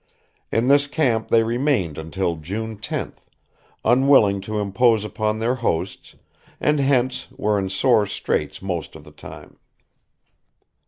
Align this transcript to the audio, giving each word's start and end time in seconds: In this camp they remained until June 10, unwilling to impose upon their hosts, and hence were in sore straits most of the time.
In 0.51 0.67
this 0.67 0.87
camp 0.87 1.27
they 1.27 1.43
remained 1.43 1.99
until 1.99 2.37
June 2.37 2.75
10, 2.79 3.13
unwilling 3.85 4.41
to 4.41 4.57
impose 4.57 5.05
upon 5.05 5.37
their 5.37 5.53
hosts, 5.53 6.15
and 6.59 6.79
hence 6.79 7.27
were 7.37 7.59
in 7.59 7.69
sore 7.69 8.07
straits 8.07 8.63
most 8.63 8.95
of 8.95 9.03
the 9.03 9.11
time. 9.11 9.57